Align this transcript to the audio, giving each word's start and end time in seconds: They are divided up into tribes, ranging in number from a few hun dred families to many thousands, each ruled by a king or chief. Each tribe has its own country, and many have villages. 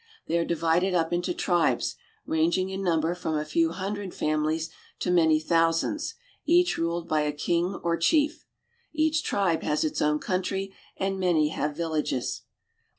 They 0.25 0.35
are 0.39 0.45
divided 0.45 0.95
up 0.95 1.13
into 1.13 1.31
tribes, 1.31 1.95
ranging 2.25 2.69
in 2.71 2.81
number 2.81 3.13
from 3.13 3.37
a 3.37 3.45
few 3.45 3.69
hun 3.69 3.93
dred 3.93 4.15
families 4.15 4.71
to 4.97 5.11
many 5.11 5.39
thousands, 5.39 6.15
each 6.43 6.75
ruled 6.79 7.07
by 7.07 7.21
a 7.21 7.31
king 7.31 7.79
or 7.83 7.97
chief. 7.97 8.47
Each 8.91 9.21
tribe 9.23 9.61
has 9.61 9.83
its 9.83 10.01
own 10.01 10.17
country, 10.17 10.73
and 10.97 11.19
many 11.19 11.49
have 11.49 11.77
villages. 11.77 12.41